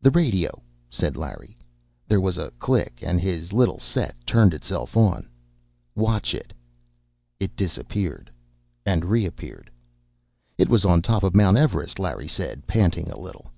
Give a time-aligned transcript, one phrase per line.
[0.00, 1.58] "The radio," said Larry.
[2.08, 5.28] There was a click and his little set turned itself on.
[5.94, 6.54] "Watch it."
[7.38, 8.30] It disappeared
[8.86, 9.70] and reappeared.
[10.56, 13.50] "It was on top of Mount Everest," Larry said, panting a little.